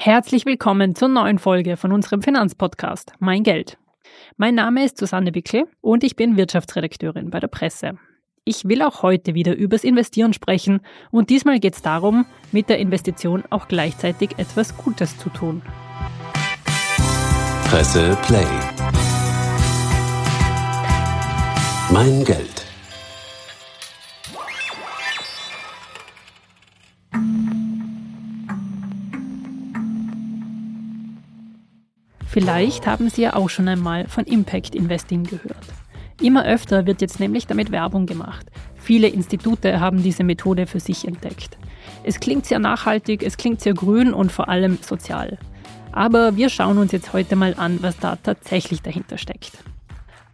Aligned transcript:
Herzlich 0.00 0.46
willkommen 0.46 0.94
zur 0.94 1.08
neuen 1.08 1.40
Folge 1.40 1.76
von 1.76 1.90
unserem 1.90 2.22
Finanzpodcast 2.22 3.14
Mein 3.18 3.42
Geld. 3.42 3.78
Mein 4.36 4.54
Name 4.54 4.84
ist 4.84 4.96
Susanne 4.96 5.34
Wickel 5.34 5.64
und 5.80 6.04
ich 6.04 6.14
bin 6.14 6.36
Wirtschaftsredakteurin 6.36 7.30
bei 7.30 7.40
der 7.40 7.48
Presse. 7.48 7.98
Ich 8.44 8.68
will 8.68 8.82
auch 8.82 9.02
heute 9.02 9.34
wieder 9.34 9.56
übers 9.56 9.82
Investieren 9.82 10.32
sprechen 10.32 10.82
und 11.10 11.30
diesmal 11.30 11.58
geht 11.58 11.74
es 11.74 11.82
darum, 11.82 12.26
mit 12.52 12.68
der 12.68 12.78
Investition 12.78 13.42
auch 13.50 13.66
gleichzeitig 13.66 14.38
etwas 14.38 14.76
Gutes 14.76 15.18
zu 15.18 15.30
tun. 15.30 15.62
Presse 17.64 18.16
Play. 18.22 18.46
Mein 21.90 22.24
Geld. 22.24 22.57
Vielleicht 32.30 32.86
haben 32.86 33.08
Sie 33.08 33.22
ja 33.22 33.34
auch 33.34 33.48
schon 33.48 33.68
einmal 33.68 34.06
von 34.06 34.24
Impact 34.24 34.74
Investing 34.74 35.24
gehört. 35.24 35.64
Immer 36.20 36.44
öfter 36.44 36.84
wird 36.84 37.00
jetzt 37.00 37.20
nämlich 37.20 37.46
damit 37.46 37.72
Werbung 37.72 38.04
gemacht. 38.04 38.46
Viele 38.76 39.08
Institute 39.08 39.80
haben 39.80 40.02
diese 40.02 40.24
Methode 40.24 40.66
für 40.66 40.78
sich 40.78 41.06
entdeckt. 41.06 41.56
Es 42.04 42.20
klingt 42.20 42.44
sehr 42.44 42.58
nachhaltig, 42.58 43.22
es 43.22 43.38
klingt 43.38 43.62
sehr 43.62 43.72
grün 43.72 44.12
und 44.12 44.30
vor 44.30 44.48
allem 44.48 44.78
sozial. 44.82 45.38
Aber 45.90 46.36
wir 46.36 46.50
schauen 46.50 46.76
uns 46.76 46.92
jetzt 46.92 47.14
heute 47.14 47.34
mal 47.34 47.54
an, 47.56 47.78
was 47.80 47.98
da 47.98 48.16
tatsächlich 48.16 48.82
dahinter 48.82 49.16
steckt. 49.16 49.64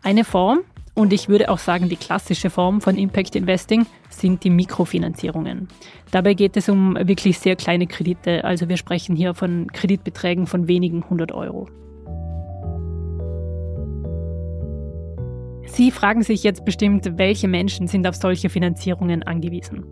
Eine 0.03 0.25
Form, 0.25 0.61
und 0.95 1.13
ich 1.13 1.29
würde 1.29 1.49
auch 1.49 1.59
sagen, 1.59 1.89
die 1.89 1.97
klassische 1.97 2.51
Form 2.51 2.81
von 2.81 2.97
Impact 2.97 3.37
Investing 3.37 3.87
sind 4.11 4.43
die 4.45 4.51
Mikrofinanzierungen. 4.51 5.69
Dabei 6.11 6.35
geht 6.35 6.57
es 6.57 6.69
um 6.69 6.97
wirklich 6.97 7.39
sehr 7.39 7.57
kleine 7.57 7.87
Kredite, 7.87 8.45
also 8.45 8.69
wir 8.69 8.77
sprechen 8.77 9.17
hier 9.17 9.35
von 9.35 9.69
Kreditbeträgen 9.73 10.47
von 10.47 10.67
wenigen 10.69 11.09
hundert 11.09 11.33
Euro. 11.33 11.69
Sie 15.75 15.91
fragen 15.91 16.23
sich 16.23 16.45
jetzt 16.45 16.65
bestimmt, 16.65 17.19
welche 17.19 17.49
Menschen 17.49 17.89
sind 17.89 18.07
auf 18.07 18.15
solche 18.15 18.49
Finanzierungen 18.49 19.25
angewiesen. 19.25 19.85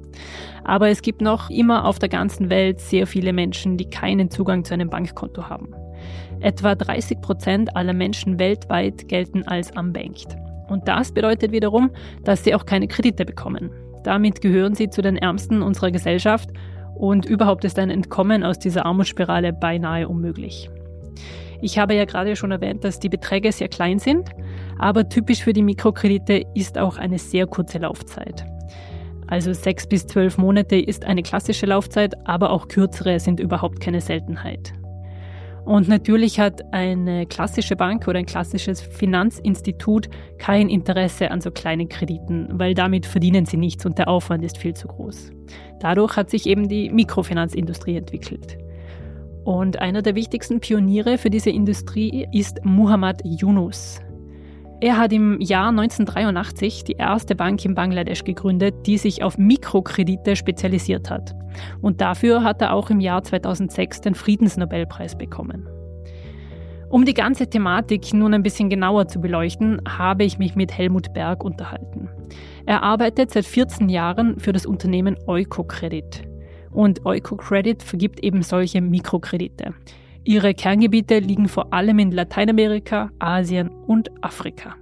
Aber 0.63 0.91
es 0.91 1.03
gibt 1.03 1.21
noch 1.21 1.51
immer 1.51 1.87
auf 1.87 1.99
der 1.99 2.09
ganzen 2.09 2.51
Welt 2.51 2.79
sehr 2.79 3.05
viele 3.05 3.33
Menschen, 3.33 3.77
die 3.77 3.91
keinen 3.91 4.31
Zugang 4.31 4.65
zu 4.65 4.75
einem 4.75 4.91
Bankkonto 4.91 5.49
haben. 5.49 5.75
Etwa 6.39 6.77
30 6.77 7.21
Prozent 7.21 7.77
aller 7.77 7.95
Menschen 7.95 8.39
weltweit 8.39 9.09
gelten 9.09 9.43
als 9.49 9.73
unbanked. 9.73 10.37
Und 10.69 10.87
das 10.87 11.11
bedeutet 11.11 11.51
wiederum, 11.51 11.91
dass 12.23 12.45
sie 12.45 12.55
auch 12.55 12.65
keine 12.65 12.87
Kredite 12.87 13.25
bekommen. 13.25 13.73
Damit 14.05 14.41
gehören 14.41 14.77
sie 14.77 14.89
zu 14.89 15.03
den 15.03 15.17
Ärmsten 15.17 15.63
unserer 15.63 15.91
Gesellschaft 15.91 16.51
und 16.95 17.27
überhaupt 17.27 17.65
ist 17.65 17.81
ein 17.81 17.91
Entkommen 17.91 18.45
aus 18.45 18.61
dieser 18.61 18.87
Armutsspirale 18.87 19.53
beinahe 19.53 20.07
unmöglich. 20.07 20.71
Ich 21.61 21.77
habe 21.79 21.95
ja 21.95 22.05
gerade 22.05 22.37
schon 22.37 22.53
erwähnt, 22.53 22.85
dass 22.85 23.01
die 23.01 23.09
Beträge 23.09 23.51
sehr 23.51 23.69
klein 23.69 23.99
sind, 23.99 24.31
aber 24.83 25.09
typisch 25.09 25.45
für 25.45 25.53
die 25.53 25.63
Mikrokredite 25.63 26.43
ist 26.55 26.77
auch 26.77 26.99
eine 26.99 27.19
sehr 27.19 27.47
kurze 27.47 27.79
Laufzeit. 27.79 28.45
Also 29.29 29.53
sechs 29.53 29.87
bis 29.87 30.07
zwölf 30.09 30.39
Monate 30.39 30.77
ist 30.77 31.05
eine 31.05 31.23
klassische 31.23 31.67
Laufzeit, 31.67 32.15
aber 32.27 32.51
auch 32.51 32.67
kürzere 32.67 33.21
sind 33.21 33.39
überhaupt 33.39 33.81
keine 33.81 34.01
Seltenheit. 34.01 34.73
Und 35.65 35.87
natürlich 35.87 36.41
hat 36.41 36.75
eine 36.75 37.27
klassische 37.27 37.77
Bank 37.77 38.09
oder 38.09 38.19
ein 38.19 38.27
klassisches 38.27 38.81
Finanzinstitut 38.81 40.09
kein 40.39 40.69
Interesse 40.69 41.31
an 41.31 41.41
so 41.41 41.53
kleinen 41.53 41.89
Krediten, 41.89 42.49
weil 42.51 42.75
damit 42.75 43.07
verdienen 43.07 43.47
sie 43.47 43.59
nichts 43.59 43.87
und 43.87 43.99
der 43.99 44.09
Aufwand 44.09 44.45
ist 44.45 44.59
viel 44.59 44.75
zu 44.75 44.89
groß. 44.89 45.31
Dadurch 45.79 46.17
hat 46.17 46.29
sich 46.29 46.47
eben 46.47 46.69
die 46.69 46.91
Mikrofinanzindustrie 46.91 47.97
entwickelt. 47.97 48.59
Und 49.45 49.81
einer 49.81 50.03
der 50.03 50.17
wichtigsten 50.17 50.59
Pioniere 50.59 51.19
für 51.19 51.31
diese 51.31 51.51
Industrie 51.51 52.27
ist 52.33 52.65
Muhammad 52.65 53.23
Yunus. 53.25 54.01
Er 54.83 54.99
hat 54.99 55.13
im 55.13 55.41
Jahr 55.41 55.69
1983 55.69 56.83
die 56.83 56.95
erste 56.95 57.37
Bank 57.37 57.65
in 57.65 57.77
Bangladesch 57.77 58.25
gegründet, 58.25 58.75
die 58.85 58.99
sich 58.99 59.23
auf 59.23 59.39
Mikrokredite 59.39 60.35
spezialisiert 60.35 61.09
hat. 61.09 61.37
Und 61.81 62.01
dafür 62.01 62.43
hat 62.43 62.61
er 62.61 62.73
auch 62.73 62.91
im 62.91 62.99
Jahr 62.99 63.23
2006 63.23 64.01
den 64.01 64.17
Friedensnobelpreis 64.17 65.17
bekommen. 65.17 65.69
Um 66.91 67.05
die 67.05 67.15
ganze 67.15 67.49
Thematik 67.49 68.13
nun 68.13 68.35
ein 68.35 68.43
bisschen 68.43 68.71
genauer 68.71 69.07
zu 69.07 69.21
beleuchten, 69.21 69.81
habe 69.89 70.25
ich 70.25 70.39
mich 70.39 70.57
mit 70.57 70.77
Helmut 70.77 71.15
Berg 71.15 71.45
unterhalten. 71.45 72.09
Er 72.67 72.83
arbeitet 72.83 73.31
seit 73.31 73.45
14 73.45 73.89
Jahren 73.89 74.41
für 74.41 74.53
das 74.53 74.67
Unternehmen 74.67 75.17
Eukocredit. 75.29 76.23
Und 76.73 77.07
Eukocredit 77.07 77.85
vergibt 77.85 78.19
eben 78.19 78.43
solche 78.43 78.81
Mikrokredite. 78.81 79.75
Ihre 80.25 80.55
Kerngebiete 80.55 81.19
liegen 81.19 81.49
vor 81.49 81.73
allem 81.73 81.99
in 81.99 82.13
Lateinamerika, 82.13 83.11
Asien 83.19 83.69
und 83.69 84.09
Afrika. 84.23 84.77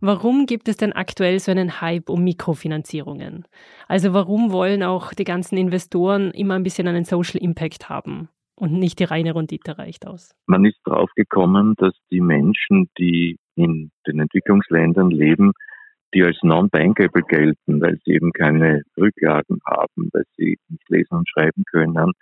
Warum 0.00 0.46
gibt 0.46 0.68
es 0.68 0.76
denn 0.76 0.92
aktuell 0.92 1.38
so 1.38 1.52
einen 1.52 1.80
Hype 1.80 2.10
um 2.10 2.24
Mikrofinanzierungen? 2.24 3.44
Also 3.86 4.12
warum 4.12 4.50
wollen 4.50 4.82
auch 4.82 5.14
die 5.14 5.24
ganzen 5.24 5.56
Investoren 5.56 6.32
immer 6.32 6.54
ein 6.54 6.64
bisschen 6.64 6.88
einen 6.88 7.04
Social 7.04 7.40
Impact 7.40 7.88
haben 7.88 8.28
und 8.56 8.72
nicht 8.72 8.98
die 8.98 9.04
reine 9.04 9.36
Rendite 9.36 9.78
reicht 9.78 10.06
aus? 10.06 10.34
Man 10.46 10.64
ist 10.64 10.80
draufgekommen, 10.84 11.74
dass 11.78 11.94
die 12.10 12.20
Menschen, 12.20 12.90
die 12.98 13.38
in 13.54 13.92
den 14.04 14.18
Entwicklungsländern 14.18 15.10
leben, 15.10 15.52
die 16.14 16.22
als 16.22 16.38
non-bankable 16.42 17.22
gelten, 17.22 17.80
weil 17.80 17.98
sie 18.04 18.12
eben 18.12 18.32
keine 18.32 18.82
Rücklagen 18.96 19.58
haben, 19.66 20.10
weil 20.12 20.24
sie 20.36 20.56
nicht 20.68 20.88
lesen 20.88 21.18
und 21.18 21.28
schreiben 21.28 21.64
können, 21.70 22.12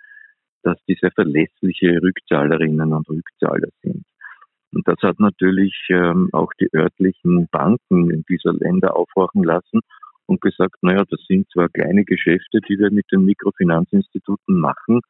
dass 0.63 0.77
diese 0.87 1.11
verlässliche 1.11 2.01
Rückzahlerinnen 2.01 2.93
und 2.93 3.07
Rückzahler 3.07 3.69
sind. 3.81 4.03
Und 4.73 4.87
das 4.87 4.97
hat 5.03 5.19
natürlich 5.19 5.75
ähm, 5.89 6.29
auch 6.31 6.51
die 6.59 6.69
örtlichen 6.73 7.47
Banken 7.51 8.09
in 8.09 8.23
dieser 8.27 8.53
Länder 8.53 8.95
aufwachen 8.95 9.43
lassen 9.43 9.81
und 10.25 10.41
gesagt, 10.41 10.75
naja, 10.81 11.03
das 11.07 11.19
sind 11.27 11.47
zwar 11.51 11.69
kleine 11.69 12.03
Geschäfte, 12.05 12.59
die 12.67 12.79
wir 12.79 12.89
mit 12.89 13.05
den 13.11 13.25
Mikrofinanzinstituten 13.25 14.59
machen, 14.59 15.01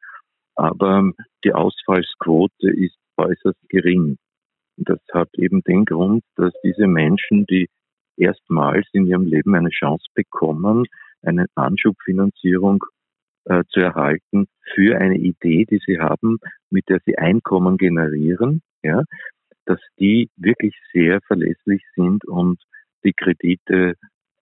aber 0.56 1.12
die 1.44 1.54
Ausfallsquote 1.54 2.70
ist 2.70 2.96
äußerst 3.16 3.58
gering. 3.68 4.18
Und 4.76 4.88
das 4.88 5.00
hat 5.12 5.28
eben 5.34 5.62
den 5.62 5.84
Grund, 5.84 6.24
dass 6.36 6.52
diese 6.62 6.86
Menschen, 6.86 7.46
die 7.46 7.68
erstmals 8.16 8.86
in 8.92 9.06
ihrem 9.06 9.26
Leben 9.26 9.54
eine 9.54 9.70
Chance 9.70 10.06
bekommen, 10.14 10.84
eine 11.22 11.46
Anschubfinanzierung 11.54 12.84
äh, 13.44 13.62
zu 13.68 13.80
erhalten 13.80 14.46
für 14.74 14.98
eine 14.98 15.16
Idee, 15.16 15.64
die 15.64 15.80
sie 15.84 15.98
haben, 15.98 16.38
mit 16.70 16.88
der 16.88 17.00
sie 17.04 17.18
Einkommen 17.18 17.76
generieren, 17.76 18.62
ja, 18.82 19.02
dass 19.66 19.80
die 19.98 20.30
wirklich 20.36 20.74
sehr 20.92 21.20
verlässlich 21.26 21.82
sind 21.96 22.24
und 22.26 22.60
die 23.04 23.12
Kredite 23.12 23.94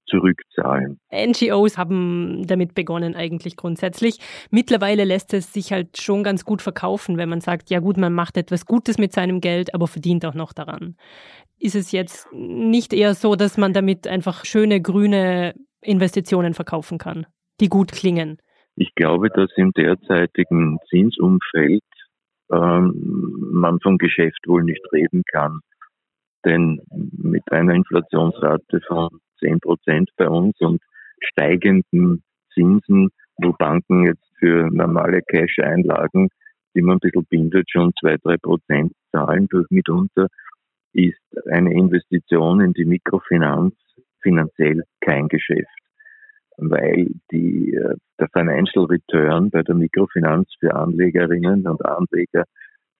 zurückzahlen. 0.07 0.99
NGOs 1.13 1.79
haben 1.79 2.47
damit 2.47 2.75
begonnen 2.75 3.15
eigentlich 3.15 3.57
grundsätzlich. 3.57 4.19
Mittlerweile 4.51 5.05
lässt 5.05 5.33
es 5.33 5.53
sich 5.53 5.73
halt 5.73 6.01
schon 6.01 6.23
ganz 6.23 6.45
gut 6.45 6.61
verkaufen, 6.61 7.17
wenn 7.17 7.29
man 7.29 7.41
sagt, 7.41 7.71
ja 7.71 7.81
gut, 7.81 7.97
man 7.97 8.13
macht 8.13 8.37
etwas 8.37 8.67
Gutes 8.67 8.99
mit 8.99 9.13
seinem 9.13 9.41
Geld, 9.41 9.75
aber 9.75 9.87
verdient 9.87 10.27
auch 10.27 10.35
noch 10.35 10.53
daran. 10.53 10.97
Ist 11.63 11.77
es 11.77 11.93
jetzt 11.93 12.27
nicht 12.33 12.93
eher 12.93 13.15
so, 13.15 13.37
dass 13.37 13.57
man 13.57 13.73
damit 13.73 14.09
einfach 14.09 14.45
schöne 14.45 14.83
grüne 14.83 15.55
Investitionen 15.81 16.55
verkaufen 16.55 16.99
kann, 16.99 17.25
die 17.61 17.69
gut 17.69 17.93
klingen? 17.93 18.39
Ich 18.75 18.93
glaube, 18.97 19.29
dass 19.31 19.49
im 19.55 19.71
derzeitigen 19.71 20.79
Zinsumfeld 20.91 21.85
ähm, 22.53 23.51
man 23.53 23.79
vom 23.79 23.97
Geschäft 23.97 24.41
wohl 24.49 24.65
nicht 24.65 24.85
reden 24.93 25.23
kann. 25.31 25.61
Denn 26.45 26.81
mit 26.91 27.45
einer 27.53 27.75
Inflationsrate 27.75 28.81
von 28.89 29.11
10 29.39 29.61
Prozent 29.61 30.11
bei 30.17 30.29
uns 30.29 30.59
und 30.59 30.83
steigenden 31.21 32.25
Zinsen, 32.55 33.11
wo 33.37 33.53
Banken 33.53 34.07
jetzt 34.07 34.29
für 34.41 34.69
normale 34.73 35.23
Cash-Einlagen, 35.23 36.29
die 36.75 36.83
man 36.83 36.97
ein 36.97 36.99
bisschen 36.99 37.25
bindet, 37.27 37.71
schon 37.71 37.93
2, 38.01 38.17
3 38.17 38.37
Prozent 38.39 38.93
zahlen 39.13 39.47
durch 39.49 39.71
mitunter, 39.71 40.27
ist 40.93 41.49
eine 41.51 41.73
Investition 41.73 42.61
in 42.61 42.73
die 42.73 42.85
Mikrofinanz 42.85 43.75
finanziell 44.23 44.85
kein 45.01 45.29
Geschäft, 45.29 45.69
weil 46.57 47.09
die, 47.31 47.73
äh, 47.75 47.97
der 48.19 48.29
Financial 48.33 48.85
Return 48.85 49.51
bei 49.51 49.63
der 49.63 49.75
Mikrofinanz 49.75 50.49
für 50.61 50.75
Anlegerinnen 50.75 51.67
und 51.67 51.85
Anleger 51.85 52.45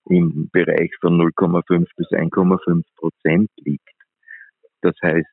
im 0.09 0.49
Bereich 0.51 0.91
von 0.99 1.17
0,5 1.17 1.87
bis 1.95 2.11
1,5 2.11 2.83
Prozent 2.97 3.49
liegt. 3.57 3.89
Das 4.81 4.95
heißt, 5.01 5.29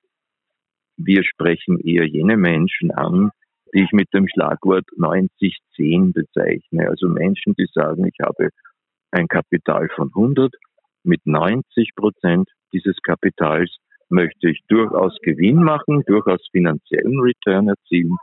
wir 0.97 1.25
sprechen 1.25 1.81
eher 1.81 2.07
jene 2.07 2.37
Menschen 2.37 2.91
an, 2.93 3.31
die 3.75 3.83
ich 3.83 3.93
mit 3.93 4.13
dem 4.13 4.29
Schlagwort 4.29 4.85
90-10 4.97 6.13
bezeichne. 6.13 6.89
Also 6.89 7.09
Menschen, 7.09 7.55
die 7.55 7.67
sagen, 7.73 8.07
ich 8.07 8.17
habe 8.23 8.51
ein 9.11 9.27
Kapital 9.27 9.89
von 9.95 10.09
100, 10.09 10.55
mit 11.03 11.25
90 11.27 11.95
Prozent 11.95 12.49
dieses 12.73 12.97
Kapitals 13.03 13.77
möchte 14.09 14.51
ich 14.51 14.61
durchaus 14.69 15.17
Gewinn 15.23 15.63
machen, 15.63 16.03
durchaus 16.07 16.41
finanziellen 16.51 17.21
Return 17.21 17.69
erzielen. 17.69 18.17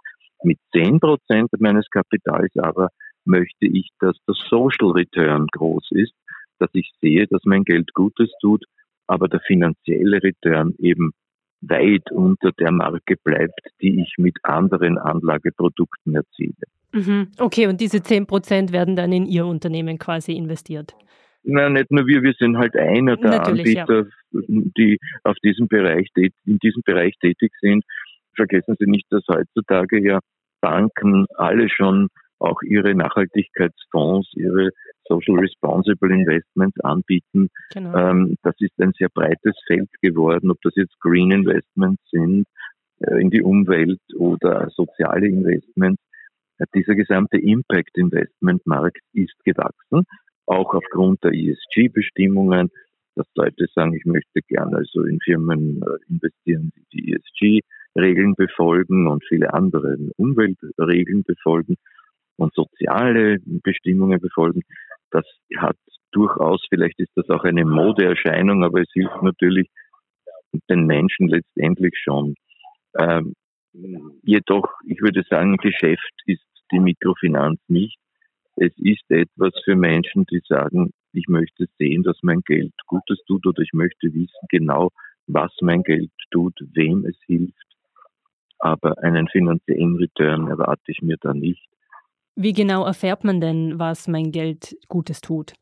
Mit 0.44 0.60
10 0.74 1.00
Prozent 1.00 1.50
meines 1.60 1.90
Kapitals 1.90 2.52
aber 2.58 2.90
möchte 3.26 3.66
ich, 3.66 3.90
dass 4.00 4.18
der 4.28 4.36
Social 4.50 4.92
Return 4.92 5.48
groß 5.52 5.90
ist, 5.92 6.14
dass 6.60 6.70
ich 6.74 6.92
sehe, 7.02 7.28
dass 7.28 7.42
mein 7.46 7.64
Geld 7.64 7.94
Gutes 7.94 8.32
tut, 8.42 8.64
aber 9.08 9.28
der 9.28 9.40
finanzielle 9.42 10.22
Return 10.22 10.74
eben 10.80 11.12
weit 11.62 12.12
unter 12.12 12.52
der 12.52 12.72
Marke 12.72 13.16
bleibt, 13.24 13.60
die 13.82 14.02
ich 14.02 14.14
mit 14.18 14.38
anderen 14.44 14.98
Anlageprodukten 14.98 16.16
erziele. 16.16 16.54
Mhm. 16.94 17.32
Okay, 17.40 17.68
und 17.68 17.82
diese 17.82 18.02
10 18.02 18.28
Prozent 18.28 18.72
werden 18.72 18.96
dann 18.96 19.12
in 19.12 19.26
Ihr 19.26 19.46
Unternehmen 19.46 19.98
quasi 19.98 20.34
investiert? 20.34 20.96
Na, 21.50 21.70
nicht 21.70 21.92
nur 21.92 22.06
wir, 22.06 22.24
wir 22.24 22.34
sind 22.34 22.58
halt 22.58 22.76
einer 22.76 23.16
der 23.16 23.32
Natürlich, 23.32 23.80
Anbieter, 23.80 24.10
ja. 24.32 24.42
die 24.78 25.00
auf 25.24 25.38
diesem 25.44 25.70
Bereich, 25.70 26.10
in 26.16 26.60
diesem 26.60 26.82
Bereich 26.84 27.16
tätig 27.22 27.54
sind. 27.62 27.86
Vergessen 28.36 28.76
Sie 28.78 28.86
nicht, 28.86 29.06
dass 29.10 29.24
heutzutage 29.30 30.04
ja 30.04 30.20
Banken 30.60 31.26
alle 31.36 31.70
schon 31.70 32.10
auch 32.40 32.62
ihre 32.64 32.94
Nachhaltigkeitsfonds, 32.94 34.34
ihre 34.34 34.72
Social 35.06 35.40
Responsible 35.40 36.14
Investments 36.14 36.80
anbieten. 36.82 37.48
Genau. 37.74 37.98
Ähm, 37.98 38.36
das 38.44 38.56
ist 38.60 38.74
ein 38.80 38.92
sehr 38.98 39.10
breites 39.10 39.56
Feld 39.68 39.90
geworden, 40.02 40.52
ob 40.52 40.62
das 40.62 40.76
jetzt 40.76 41.00
Green 41.00 41.32
Investments 41.32 42.04
sind 42.12 42.46
äh, 43.00 43.22
in 43.22 43.30
die 43.30 43.42
Umwelt 43.42 44.02
oder 44.16 44.70
soziale 44.70 45.28
Investments. 45.28 46.02
Äh, 46.58 46.66
dieser 46.76 46.96
gesamte 46.96 47.38
Impact 47.38 47.98
Investment 47.98 48.66
Markt 48.68 49.02
ist 49.14 49.36
gewachsen, 49.46 50.04
auch 50.48 50.74
aufgrund 50.74 51.24
der 51.24 51.34
ESG-Bestimmungen, 51.34 52.70
dass 53.16 53.28
Leute 53.36 53.68
sagen, 53.74 53.94
ich 53.94 54.06
möchte 54.06 54.42
gerne 54.48 54.78
also 54.78 55.04
in 55.04 55.20
Firmen 55.20 55.82
äh, 55.82 56.12
investieren, 56.12 56.72
die 56.76 56.86
die 56.94 57.14
ESG-Regeln 57.14 58.36
befolgen 58.36 59.08
und 59.08 59.24
viele 59.28 59.54
andere 59.54 59.98
Umweltregeln 60.18 61.24
befolgen 61.24 61.76
und 62.38 62.54
soziale 62.54 63.38
Bestimmungen 63.46 64.20
befolgen. 64.20 64.62
Das 65.12 65.26
hat 65.58 65.78
durchaus, 66.12 66.66
vielleicht 66.70 67.00
ist 67.00 67.12
das 67.16 67.30
auch 67.30 67.44
eine 67.44 67.66
Modeerscheinung, 67.66 68.64
aber 68.64 68.82
es 68.82 68.92
hilft 68.94 69.22
natürlich 69.22 69.68
den 70.70 70.86
Menschen 70.86 71.28
letztendlich 71.28 71.96
schon. 72.02 72.36
Ähm, 72.98 73.34
jedoch, 74.24 74.68
ich 74.86 75.02
würde 75.02 75.24
sagen, 75.30 75.58
Geschäft 75.58 76.14
ist 76.26 76.42
die 76.72 76.80
Mikrofinanz 76.80 77.60
nicht. 77.68 77.98
Es 78.60 78.74
ist 78.78 79.10
etwas 79.10 79.54
für 79.64 79.76
Menschen, 79.76 80.26
die 80.26 80.42
sagen, 80.48 80.92
ich 81.14 81.28
möchte 81.28 81.68
sehen, 81.78 82.02
dass 82.02 82.18
mein 82.24 82.42
Geld 82.42 82.74
Gutes 82.88 83.20
tut 83.28 83.46
oder 83.46 83.62
ich 83.62 83.72
möchte 83.72 84.08
wissen 84.14 84.48
genau, 84.50 84.90
was 85.28 85.52
mein 85.62 85.84
Geld 85.84 86.12
tut, 86.32 86.60
wem 86.74 87.06
es 87.06 87.16
hilft. 87.28 87.54
Aber 88.58 88.98
einen 89.04 89.28
finanziellen 89.28 89.96
Return 89.98 90.48
erwarte 90.48 90.92
ich 90.92 91.02
mir 91.04 91.18
da 91.22 91.36
nicht. 91.36 91.70
Wie 92.36 92.54
genau 92.54 92.84
erfährt 92.84 93.24
man 93.24 93.42
denn, 93.42 93.78
was 93.78 94.08
mein 94.08 94.32
Geld 94.32 94.76
Gutes 94.88 95.22
tut? 95.22 95.54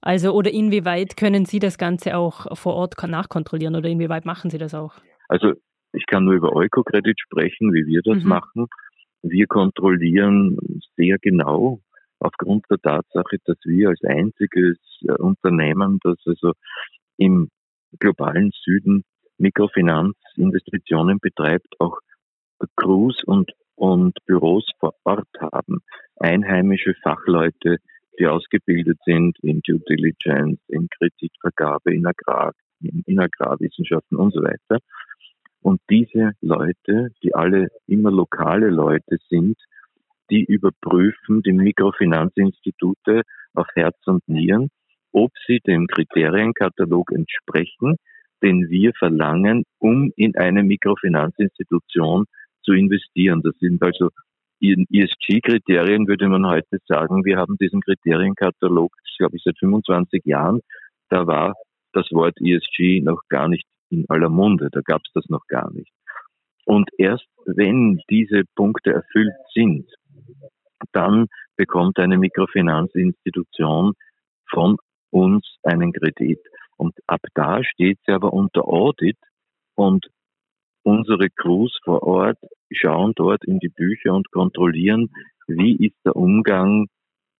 Also, 0.00 0.32
oder 0.32 0.50
inwieweit 0.50 1.16
können 1.16 1.44
Sie 1.44 1.60
das 1.60 1.78
Ganze 1.78 2.16
auch 2.16 2.56
vor 2.56 2.74
Ort 2.74 2.94
nachkontrollieren 3.06 3.76
oder 3.76 3.88
inwieweit 3.88 4.24
machen 4.24 4.50
Sie 4.50 4.58
das 4.58 4.74
auch? 4.74 4.94
Also, 5.28 5.52
ich 5.92 6.06
kann 6.06 6.24
nur 6.24 6.34
über 6.34 6.54
Eukokredit 6.54 7.20
sprechen, 7.20 7.72
wie 7.72 7.86
wir 7.86 8.02
das 8.02 8.24
mhm. 8.24 8.28
machen. 8.28 8.66
Wir 9.22 9.46
kontrollieren 9.46 10.56
sehr 10.96 11.18
genau 11.18 11.80
aufgrund 12.20 12.64
der 12.70 12.78
Tatsache, 12.78 13.38
dass 13.44 13.58
wir 13.64 13.90
als 13.90 14.02
einziges 14.04 14.78
äh, 15.02 15.12
Unternehmen, 15.12 15.98
das 16.02 16.16
also 16.26 16.52
im 17.16 17.48
globalen 17.98 18.50
Süden 18.62 19.02
Mikrofinanzinvestitionen 19.38 21.18
betreibt, 21.18 21.74
auch 21.80 21.98
Crews 22.76 23.24
und 23.24 23.50
und 23.80 24.14
Büros 24.26 24.70
vor 24.78 24.94
Ort 25.04 25.28
haben. 25.40 25.80
Einheimische 26.16 26.94
Fachleute, 27.02 27.78
die 28.18 28.26
ausgebildet 28.26 28.98
sind 29.06 29.38
in 29.40 29.62
Due 29.66 29.80
Diligence, 29.88 30.60
in 30.68 30.86
Kreditvergabe, 30.88 31.94
in, 31.94 32.04
Agrar, 32.04 32.52
in, 32.82 33.02
in 33.06 33.18
Agrarwissenschaften 33.18 34.18
und 34.18 34.34
so 34.34 34.42
weiter. 34.42 34.82
Und 35.62 35.80
diese 35.88 36.32
Leute, 36.42 37.08
die 37.22 37.34
alle 37.34 37.68
immer 37.86 38.10
lokale 38.10 38.68
Leute 38.68 39.16
sind, 39.30 39.56
die 40.30 40.44
überprüfen 40.44 41.42
die 41.42 41.52
Mikrofinanzinstitute 41.52 43.22
auf 43.54 43.66
Herz 43.74 43.96
und 44.06 44.26
Nieren, 44.28 44.70
ob 45.12 45.32
sie 45.46 45.58
dem 45.66 45.86
Kriterienkatalog 45.86 47.10
entsprechen, 47.12 47.96
den 48.42 48.70
wir 48.70 48.92
verlangen, 48.98 49.64
um 49.78 50.12
in 50.16 50.36
eine 50.36 50.62
Mikrofinanzinstitution 50.62 52.24
zu 52.62 52.72
investieren. 52.72 53.42
Das 53.42 53.56
sind 53.58 53.82
also 53.82 54.10
ESG-Kriterien, 54.62 56.06
würde 56.06 56.28
man 56.28 56.46
heute 56.46 56.78
sagen. 56.86 57.24
Wir 57.24 57.38
haben 57.38 57.56
diesen 57.58 57.80
Kriterienkatalog, 57.80 58.92
glaube 59.18 59.36
ich, 59.36 59.42
seit 59.44 59.58
25 59.58 60.24
Jahren. 60.24 60.60
Da 61.08 61.26
war 61.26 61.54
das 61.92 62.06
Wort 62.12 62.36
ESG 62.40 63.00
noch 63.00 63.22
gar 63.28 63.48
nicht 63.48 63.66
in 63.90 64.04
aller 64.08 64.28
Munde. 64.28 64.68
Da 64.70 64.80
gab 64.82 65.02
es 65.04 65.12
das 65.12 65.24
noch 65.28 65.46
gar 65.48 65.72
nicht. 65.72 65.90
Und 66.64 66.88
erst 66.98 67.26
wenn 67.46 68.00
diese 68.10 68.42
Punkte 68.54 68.92
erfüllt 68.92 69.34
sind, 69.54 69.86
dann 70.92 71.26
bekommt 71.56 71.98
eine 71.98 72.18
Mikrofinanzinstitution 72.18 73.92
von 74.50 74.76
uns 75.10 75.56
einen 75.62 75.92
Kredit. 75.92 76.40
Und 76.76 76.94
ab 77.06 77.20
da 77.34 77.62
steht 77.62 77.98
sie 78.06 78.12
aber 78.12 78.32
unter 78.32 78.66
Audit. 78.66 79.18
Und 79.74 80.06
unsere 80.82 81.28
Crews 81.30 81.78
vor 81.84 82.02
Ort 82.02 82.38
schauen 82.70 83.12
dort 83.14 83.44
in 83.44 83.58
die 83.58 83.68
Bücher 83.68 84.14
und 84.14 84.30
kontrollieren, 84.30 85.10
wie 85.46 85.76
ist 85.86 85.96
der 86.04 86.16
Umgang 86.16 86.86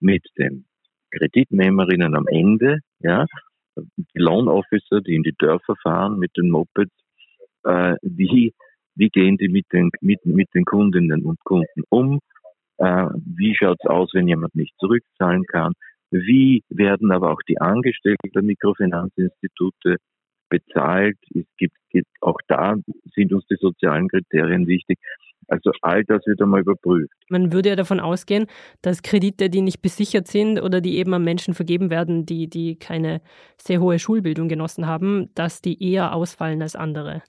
mit 0.00 0.26
den 0.36 0.66
Kreditnehmerinnen 1.10 2.14
am 2.14 2.26
Ende, 2.26 2.80
ja, 3.00 3.26
die 3.76 4.18
Loan 4.18 4.48
Officer, 4.48 5.00
die 5.00 5.14
in 5.14 5.22
die 5.22 5.34
Dörfer 5.36 5.76
fahren 5.82 6.18
mit 6.18 6.36
den 6.36 6.50
Mopeds, 6.50 6.92
äh, 7.64 7.96
wie, 8.02 8.52
wie 8.94 9.08
gehen 9.08 9.36
die 9.36 9.48
mit 9.48 9.66
den, 9.72 9.90
mit, 10.00 10.24
mit 10.24 10.48
den 10.54 10.64
Kundinnen 10.64 11.24
und 11.24 11.42
Kunden 11.44 11.82
um, 11.88 12.20
wie 12.80 13.54
schaut's 13.54 13.84
aus, 13.86 14.10
wenn 14.14 14.28
jemand 14.28 14.54
nicht 14.54 14.74
zurückzahlen 14.78 15.44
kann, 15.44 15.72
wie 16.10 16.62
werden 16.68 17.12
aber 17.12 17.30
auch 17.30 17.40
die 17.48 17.60
Angestellten 17.60 18.30
der 18.34 18.42
Mikrofinanzinstitute 18.42 19.96
bezahlt. 20.48 21.16
Es 21.34 21.46
gibt, 21.56 21.76
gibt 21.90 22.08
auch 22.20 22.38
da 22.48 22.74
sind 23.14 23.32
uns 23.32 23.46
die 23.46 23.56
sozialen 23.60 24.08
Kriterien 24.08 24.66
wichtig. 24.66 24.98
Also 25.46 25.72
all 25.82 26.04
das 26.04 26.24
wird 26.26 26.40
einmal 26.40 26.60
überprüft. 26.60 27.12
Man 27.28 27.52
würde 27.52 27.70
ja 27.70 27.76
davon 27.76 27.98
ausgehen, 27.98 28.46
dass 28.82 29.02
Kredite, 29.02 29.50
die 29.50 29.62
nicht 29.62 29.82
besichert 29.82 30.28
sind 30.28 30.60
oder 30.60 30.80
die 30.80 30.98
eben 30.98 31.12
an 31.12 31.24
Menschen 31.24 31.54
vergeben 31.54 31.90
werden, 31.90 32.24
die, 32.24 32.48
die 32.48 32.76
keine 32.76 33.20
sehr 33.56 33.80
hohe 33.80 33.98
Schulbildung 33.98 34.48
genossen 34.48 34.86
haben, 34.86 35.30
dass 35.34 35.60
die 35.60 35.82
eher 35.82 36.14
ausfallen 36.14 36.62
als 36.62 36.76
andere. 36.76 37.22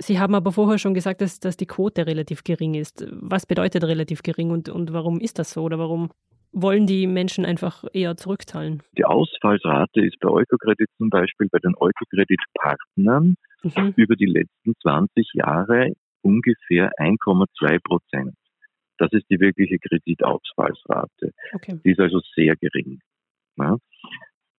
Sie 0.00 0.18
haben 0.18 0.34
aber 0.34 0.52
vorher 0.52 0.78
schon 0.78 0.94
gesagt, 0.94 1.20
dass, 1.20 1.40
dass 1.40 1.56
die 1.56 1.66
Quote 1.66 2.06
relativ 2.06 2.44
gering 2.44 2.74
ist. 2.74 3.06
Was 3.10 3.46
bedeutet 3.46 3.84
relativ 3.84 4.22
gering 4.22 4.50
und, 4.50 4.68
und 4.68 4.92
warum 4.92 5.20
ist 5.20 5.38
das 5.38 5.52
so 5.52 5.62
oder 5.62 5.78
warum 5.78 6.10
wollen 6.52 6.86
die 6.86 7.06
Menschen 7.06 7.44
einfach 7.44 7.84
eher 7.92 8.16
zurückzahlen? 8.16 8.82
Die 8.96 9.04
Ausfallsrate 9.04 10.00
ist 10.00 10.18
bei 10.20 10.28
Eukokredit 10.28 10.88
zum 10.98 11.10
Beispiel 11.10 11.48
bei 11.50 11.58
den 11.58 11.74
Eukokreditpartnern 11.76 13.36
mhm. 13.62 13.94
über 13.96 14.16
die 14.16 14.26
letzten 14.26 14.74
20 14.82 15.30
Jahre 15.34 15.92
ungefähr 16.22 16.90
1,2 16.98 17.78
Prozent. 17.82 18.34
Das 18.98 19.12
ist 19.12 19.26
die 19.30 19.38
wirkliche 19.40 19.78
Kreditausfallsrate. 19.78 21.32
Okay. 21.52 21.78
Die 21.84 21.90
ist 21.90 22.00
also 22.00 22.20
sehr 22.34 22.56
gering. 22.56 23.00
Ja? 23.56 23.76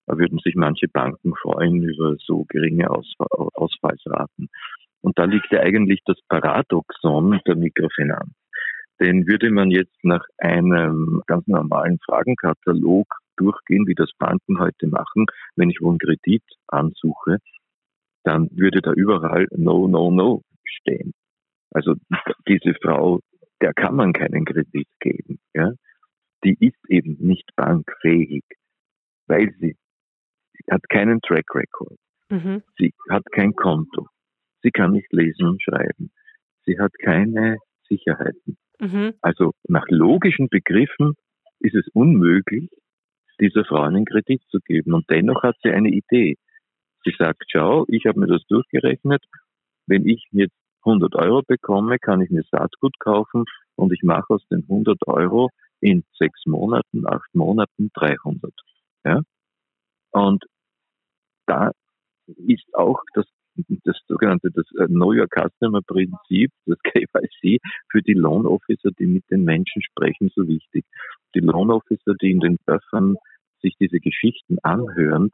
Da 0.06 0.18
würden 0.18 0.40
sich 0.40 0.56
manche 0.56 0.88
Banken 0.88 1.34
freuen 1.36 1.82
über 1.84 2.16
so 2.20 2.46
geringe 2.48 2.90
Ausfallsraten. 2.90 4.50
Und 5.02 5.18
da 5.20 5.26
liegt 5.26 5.52
ja 5.52 5.62
eigentlich 5.62 6.02
das 6.06 6.18
Paradoxon 6.28 7.40
der 7.46 7.56
Mikrofinanz 7.56 8.34
den 9.00 9.28
würde 9.28 9.52
man 9.52 9.72
jetzt 9.72 10.04
nach 10.04 10.26
einem 10.38 11.22
ganz 11.28 11.46
normalen 11.48 12.00
Fragenkatalog 12.06 13.08
durchgehen, 13.36 13.88
wie 13.88 13.94
das 13.94 14.10
Banken 14.18 14.60
heute 14.60 14.88
machen, 14.88 15.26
wenn 15.56 15.70
ich 15.70 15.80
wo 15.82 15.90
einen 15.90 16.00
Kredit 16.00 16.44
ansuche, 16.68 17.38
dann 18.24 18.50
würde 18.52 18.82
da 18.82 18.92
überall 18.94 19.48
No, 19.52 19.88
No, 19.88 20.10
No 20.10 20.42
stehen. 20.64 21.14
Also 21.72 21.94
diese 22.48 22.74
Frau, 22.82 23.20
der 23.62 23.74
kann 23.74 23.96
man 23.96 24.14
keinen 24.14 24.46
Kredit 24.46 24.88
geben. 25.00 25.40
Ja? 25.54 25.72
Die 26.44 26.58
ist 26.60 26.80
eben 26.90 27.18
nicht 27.20 27.56
bankfähig, 27.56 28.44
weil 29.28 29.54
sie, 29.60 29.78
sie 30.54 30.72
hat 30.72 30.90
keinen 30.90 31.22
Track 31.22 31.54
Record. 31.54 31.98
Mhm. 32.30 32.64
Sie 32.78 32.94
hat 33.10 33.24
kein 33.32 33.54
Konto. 33.54 34.08
Sie 34.62 34.72
kann 34.72 34.92
nicht 34.92 35.12
lesen 35.14 35.48
und 35.48 35.62
schreiben. 35.62 36.12
Sie 36.66 36.80
hat 36.80 36.92
keine 37.00 37.58
Sicherheiten. 37.88 38.58
Mhm. 38.80 39.14
Also 39.22 39.54
nach 39.68 39.86
logischen 39.90 40.50
Begriffen 40.50 41.14
ist 41.60 41.76
es 41.76 41.88
unmöglich, 41.94 42.70
dieser 43.40 43.66
Frau 43.66 43.82
einen 43.82 44.06
Kredit 44.06 44.42
zu 44.50 44.60
geben. 44.60 44.94
Und 44.94 45.10
dennoch 45.10 45.44
hat 45.44 45.56
sie 45.64 45.70
eine 45.70 45.90
Idee. 45.90 46.38
Sie 47.04 47.16
sagt, 47.18 47.44
schau, 47.48 47.86
ich 47.88 48.06
habe 48.06 48.20
mir 48.20 48.28
das 48.28 48.44
durchgerechnet 48.48 49.24
wenn 49.88 50.06
ich 50.06 50.28
jetzt 50.32 50.56
100 50.84 51.16
Euro 51.16 51.42
bekomme, 51.42 51.98
kann 51.98 52.22
ich 52.22 52.30
mir 52.30 52.44
Saatgut 52.52 53.00
kaufen 53.00 53.46
und 53.76 53.92
ich 53.92 54.04
mache 54.04 54.34
aus 54.34 54.46
den 54.50 54.64
100 54.64 55.08
Euro 55.08 55.50
in 55.80 56.04
sechs 56.18 56.46
Monaten, 56.46 57.08
acht 57.08 57.34
Monaten 57.34 57.90
300. 57.94 58.54
Ja? 59.06 59.22
Und 60.12 60.46
da 61.46 61.72
ist 62.26 62.74
auch 62.74 63.02
das, 63.14 63.26
das 63.84 63.98
sogenannte 64.08 64.50
das 64.52 64.66
äh, 64.80 64.88
Know 64.88 65.14
Your 65.14 65.28
Customer 65.28 65.82
Prinzip, 65.82 66.52
das 66.66 66.78
KYC, 66.84 67.60
für 67.92 68.02
die 68.02 68.14
Loan 68.14 68.46
Officer, 68.46 68.92
die 69.00 69.08
mit 69.08 69.24
den 69.30 69.44
Menschen 69.44 69.82
sprechen, 69.82 70.30
so 70.36 70.48
wichtig. 70.48 70.86
Die 71.36 71.40
Loan 71.40 71.72
Officer, 71.72 72.14
die 72.22 72.32
in 72.32 72.40
den 72.40 72.58
Dörfern 72.66 73.16
sich 73.62 73.76
diese 73.80 74.00
Geschichten 74.00 74.58
anhören, 74.64 75.30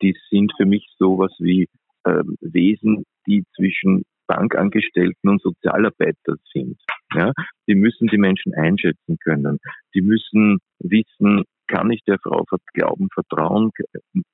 die 0.00 0.14
sind 0.30 0.52
für 0.56 0.66
mich 0.66 0.86
sowas 0.98 1.32
wie 1.38 1.68
äh, 2.04 2.22
Wesen, 2.40 3.04
die 3.26 3.44
zwischen 3.56 4.04
Bankangestellten 4.26 5.28
und 5.28 5.42
Sozialarbeiter 5.42 6.36
sind. 6.52 6.78
Ja, 7.14 7.32
die 7.68 7.74
müssen 7.74 8.08
die 8.08 8.18
Menschen 8.18 8.54
einschätzen 8.54 9.18
können. 9.22 9.58
Die 9.94 10.00
müssen 10.00 10.58
wissen, 10.78 11.44
kann 11.66 11.90
ich 11.90 12.00
der 12.06 12.18
Frau 12.18 12.44
glauben, 12.72 13.08
vertrauen? 13.12 13.70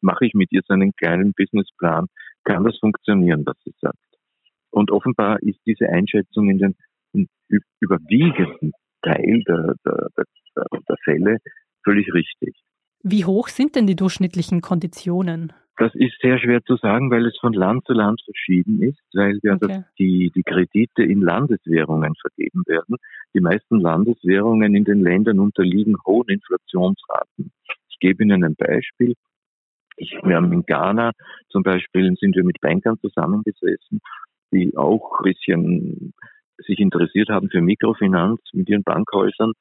Mache 0.00 0.26
ich 0.26 0.34
mit 0.34 0.50
ihr 0.52 0.62
so 0.66 0.74
einen 0.74 0.92
kleinen 0.92 1.32
Businessplan? 1.32 2.06
Kann 2.44 2.64
das 2.64 2.78
funktionieren, 2.78 3.44
was 3.46 3.56
sie 3.64 3.74
sagt? 3.80 3.98
Und 4.70 4.90
offenbar 4.90 5.42
ist 5.42 5.58
diese 5.66 5.88
Einschätzung 5.88 6.48
in 6.48 6.58
den 6.58 6.76
überwiegenden 7.80 8.72
Teil 9.02 9.42
der, 9.46 9.74
der, 9.84 10.08
der, 10.16 10.64
der 10.88 10.96
Fälle 11.04 11.38
völlig 11.84 12.12
richtig. 12.12 12.54
Wie 13.02 13.24
hoch 13.24 13.48
sind 13.48 13.76
denn 13.76 13.86
die 13.86 13.96
durchschnittlichen 13.96 14.60
Konditionen? 14.60 15.52
Das 15.78 15.94
ist 15.94 16.20
sehr 16.20 16.38
schwer 16.38 16.62
zu 16.62 16.76
sagen, 16.76 17.10
weil 17.10 17.24
es 17.24 17.38
von 17.40 17.54
Land 17.54 17.86
zu 17.86 17.94
Land 17.94 18.20
verschieden 18.22 18.82
ist, 18.82 19.00
weil 19.14 19.38
ja 19.42 19.54
okay. 19.54 19.84
die, 19.98 20.30
die 20.34 20.42
Kredite 20.42 21.02
in 21.02 21.22
Landeswährungen 21.22 22.12
vergeben 22.20 22.64
werden. 22.66 22.96
Die 23.34 23.40
meisten 23.40 23.80
Landeswährungen 23.80 24.74
in 24.74 24.84
den 24.84 25.00
Ländern 25.00 25.38
unterliegen 25.38 25.96
hohen 26.06 26.28
Inflationsraten. 26.28 27.50
Ich 27.88 27.98
gebe 27.98 28.22
Ihnen 28.22 28.44
ein 28.44 28.56
Beispiel. 28.56 29.14
Ich, 30.00 30.12
wir 30.22 30.36
haben 30.36 30.50
in 30.50 30.64
Ghana 30.64 31.12
zum 31.50 31.62
Beispiel 31.62 32.14
sind 32.18 32.34
wir 32.34 32.42
mit 32.42 32.58
Bankern 32.60 32.98
zusammengesessen, 33.00 34.00
die 34.50 34.74
auch 34.74 35.18
ein 35.18 35.24
bisschen 35.24 36.14
sich 36.56 36.78
interessiert 36.78 37.28
haben 37.28 37.50
für 37.50 37.60
Mikrofinanz 37.60 38.40
mit 38.54 38.68
ihren 38.70 38.82
Bankhäusern. 38.82 39.52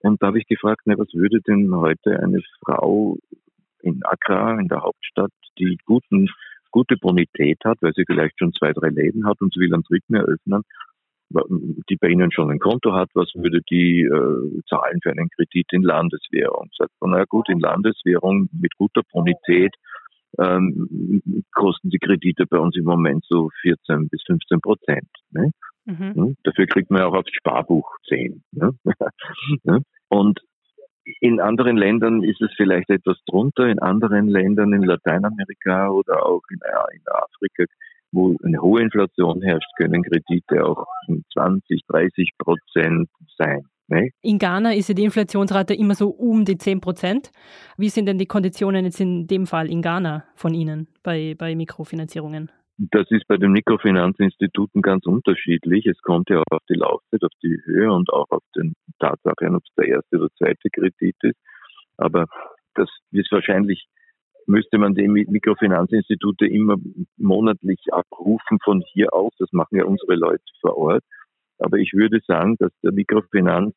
Und 0.00 0.22
da 0.22 0.28
habe 0.28 0.38
ich 0.38 0.46
gefragt, 0.46 0.82
na, 0.84 0.98
was 0.98 1.12
würde 1.14 1.40
denn 1.40 1.74
heute 1.74 2.20
eine 2.20 2.42
Frau 2.62 3.16
in 3.80 4.02
Accra, 4.04 4.60
in 4.60 4.68
der 4.68 4.82
Hauptstadt, 4.82 5.32
die 5.58 5.78
guten, 5.86 6.28
gute 6.70 6.96
Bonität 6.98 7.58
hat, 7.64 7.78
weil 7.80 7.94
sie 7.94 8.04
vielleicht 8.06 8.38
schon 8.38 8.52
zwei, 8.52 8.74
drei 8.74 8.88
Läden 8.88 9.26
hat 9.26 9.40
und 9.40 9.54
sie 9.54 9.60
will 9.60 9.72
einen 9.72 9.82
dritten 9.82 10.14
eröffnen, 10.14 10.62
die 11.28 11.96
bei 11.96 12.08
Ihnen 12.08 12.30
schon 12.30 12.50
ein 12.50 12.58
Konto 12.58 12.92
hat, 12.92 13.10
was 13.14 13.32
würde 13.34 13.60
die 13.68 14.02
äh, 14.02 14.62
zahlen 14.68 15.00
für 15.02 15.10
einen 15.10 15.28
Kredit 15.30 15.66
in 15.72 15.82
Landeswährung? 15.82 16.68
Sagt 16.76 16.92
man, 17.00 17.10
na 17.10 17.24
gut, 17.24 17.48
in 17.48 17.58
Landeswährung 17.58 18.48
mit 18.52 18.76
guter 18.76 19.02
Bonität 19.12 19.74
ähm, 20.38 21.22
kosten 21.52 21.90
die 21.90 21.98
Kredite 21.98 22.46
bei 22.46 22.58
uns 22.58 22.76
im 22.76 22.84
Moment 22.84 23.24
so 23.28 23.50
14 23.62 24.08
bis 24.08 24.22
15 24.26 24.60
Prozent. 24.60 25.08
Ne? 25.30 25.50
Mhm. 25.84 26.14
Hm? 26.14 26.36
Dafür 26.44 26.66
kriegt 26.66 26.90
man 26.90 27.02
auch 27.02 27.14
aufs 27.14 27.32
Sparbuch 27.32 27.88
10. 28.08 28.42
Ne? 28.52 28.74
Und 30.08 30.40
in 31.20 31.40
anderen 31.40 31.76
Ländern 31.76 32.22
ist 32.22 32.40
es 32.40 32.50
vielleicht 32.56 32.90
etwas 32.90 33.16
drunter, 33.26 33.66
in 33.66 33.78
anderen 33.78 34.28
Ländern 34.28 34.72
in 34.72 34.82
Lateinamerika 34.82 35.90
oder 35.90 36.26
auch 36.26 36.42
in, 36.50 36.58
in 36.92 37.02
Afrika, 37.06 37.64
wo 38.16 38.36
eine 38.42 38.60
hohe 38.60 38.80
Inflation 38.80 39.42
herrscht, 39.42 39.70
können 39.76 40.02
Kredite 40.02 40.64
auch 40.64 40.86
20, 41.34 41.82
30 41.86 42.30
Prozent 42.38 43.08
sein. 43.36 43.62
Ne? 43.88 44.10
In 44.22 44.38
Ghana 44.38 44.74
ist 44.74 44.88
ja 44.88 44.94
die 44.94 45.04
Inflationsrate 45.04 45.74
immer 45.74 45.94
so 45.94 46.08
um 46.08 46.44
die 46.44 46.58
10 46.58 46.80
Prozent. 46.80 47.30
Wie 47.76 47.88
sind 47.88 48.06
denn 48.06 48.18
die 48.18 48.26
Konditionen 48.26 48.84
jetzt 48.84 49.00
in 49.00 49.26
dem 49.26 49.46
Fall 49.46 49.70
in 49.70 49.82
Ghana 49.82 50.24
von 50.34 50.54
Ihnen 50.54 50.88
bei, 51.04 51.36
bei 51.38 51.54
Mikrofinanzierungen? 51.54 52.50
Das 52.78 53.10
ist 53.10 53.26
bei 53.26 53.36
den 53.36 53.52
Mikrofinanzinstituten 53.52 54.82
ganz 54.82 55.06
unterschiedlich. 55.06 55.86
Es 55.86 55.98
kommt 56.02 56.28
ja 56.28 56.40
auch 56.40 56.56
auf 56.56 56.62
die 56.68 56.74
Laufzeit, 56.74 57.22
auf 57.22 57.32
die 57.42 57.58
Höhe 57.64 57.90
und 57.90 58.12
auch 58.12 58.26
auf 58.30 58.42
den 58.54 58.74
Tatsachen, 58.98 59.54
ob 59.54 59.62
es 59.62 59.74
der 59.76 59.88
erste 59.88 60.16
oder 60.18 60.28
zweite 60.36 60.68
Kredit 60.70 61.16
ist. 61.22 61.38
Aber 61.96 62.26
das 62.74 62.90
ist 63.12 63.32
wahrscheinlich, 63.32 63.86
müsste 64.46 64.78
man 64.78 64.94
die 64.94 65.08
Mikrofinanzinstitute 65.08 66.46
immer 66.46 66.76
monatlich 67.16 67.80
abrufen 67.92 68.58
von 68.62 68.82
hier 68.92 69.12
aus. 69.12 69.32
Das 69.38 69.52
machen 69.52 69.76
ja 69.76 69.84
unsere 69.84 70.14
Leute 70.14 70.44
vor 70.60 70.76
Ort. 70.76 71.04
Aber 71.58 71.78
ich 71.78 71.92
würde 71.94 72.20
sagen, 72.26 72.56
dass 72.58 72.72
der 72.82 72.92
Mikrofinanz 72.92 73.74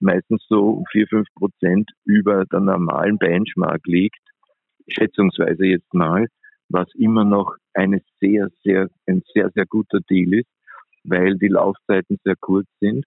meistens 0.00 0.44
so 0.48 0.84
vier 0.90 1.06
fünf 1.06 1.28
Prozent 1.34 1.90
über 2.04 2.44
der 2.46 2.60
normalen 2.60 3.18
Benchmark 3.18 3.86
liegt, 3.86 4.20
schätzungsweise 4.88 5.66
jetzt 5.66 5.92
mal 5.94 6.26
was 6.70 6.88
immer 6.94 7.24
noch 7.24 7.56
eine 7.74 8.00
sehr, 8.20 8.48
sehr, 8.62 8.88
ein 9.06 9.22
sehr, 9.34 9.50
sehr 9.54 9.66
guter 9.66 10.00
Deal 10.08 10.34
ist, 10.34 10.48
weil 11.04 11.36
die 11.36 11.48
Laufzeiten 11.48 12.18
sehr 12.24 12.36
kurz 12.40 12.66
sind. 12.80 13.04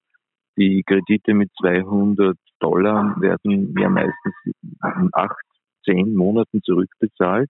Die 0.57 0.83
Kredite 0.83 1.33
mit 1.33 1.49
200 1.59 2.37
Dollar 2.59 3.19
werden 3.19 3.73
ja 3.79 3.89
meistens 3.89 4.35
in 4.45 5.09
acht, 5.13 5.45
zehn 5.85 6.15
Monaten 6.15 6.61
zurückbezahlt. 6.63 7.49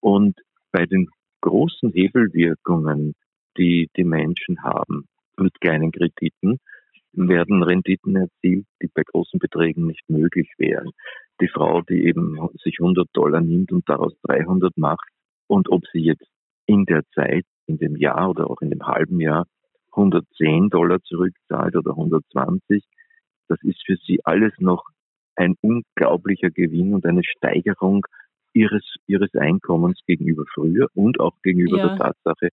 Und 0.00 0.38
bei 0.72 0.86
den 0.86 1.08
großen 1.40 1.92
Hebelwirkungen, 1.92 3.14
die 3.56 3.88
die 3.96 4.04
Menschen 4.04 4.62
haben 4.62 5.06
mit 5.36 5.60
kleinen 5.60 5.92
Krediten, 5.92 6.58
werden 7.12 7.62
Renditen 7.62 8.16
erzielt, 8.16 8.66
die 8.82 8.88
bei 8.94 9.02
großen 9.04 9.38
Beträgen 9.38 9.86
nicht 9.86 10.08
möglich 10.08 10.52
wären. 10.58 10.90
Die 11.40 11.48
Frau, 11.48 11.80
die 11.82 12.04
eben 12.04 12.38
sich 12.62 12.76
100 12.78 13.08
Dollar 13.12 13.40
nimmt 13.40 13.72
und 13.72 13.88
daraus 13.88 14.14
300 14.22 14.76
macht 14.76 15.08
und 15.46 15.70
ob 15.70 15.82
sie 15.92 16.00
jetzt 16.00 16.26
in 16.66 16.84
der 16.84 17.02
Zeit, 17.14 17.44
in 17.66 17.78
dem 17.78 17.96
Jahr 17.96 18.30
oder 18.30 18.48
auch 18.48 18.60
in 18.60 18.70
dem 18.70 18.86
halben 18.86 19.20
Jahr 19.20 19.46
110 19.92 20.68
Dollar 20.68 21.02
zurückzahlt 21.02 21.74
oder 21.74 21.90
120, 21.90 22.84
das 23.48 23.58
ist 23.62 23.82
für 23.84 23.96
sie 23.96 24.20
alles 24.24 24.52
noch 24.58 24.84
ein 25.36 25.54
unglaublicher 25.60 26.50
Gewinn 26.50 26.94
und 26.94 27.06
eine 27.06 27.22
Steigerung 27.24 28.06
ihres, 28.52 28.82
ihres 29.06 29.34
Einkommens 29.34 30.00
gegenüber 30.06 30.44
früher 30.52 30.88
und 30.94 31.20
auch 31.20 31.34
gegenüber 31.42 31.78
ja. 31.78 31.88
der 31.88 31.98
Tatsache, 31.98 32.48